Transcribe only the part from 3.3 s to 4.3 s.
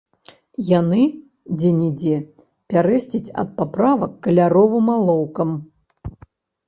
ад паправак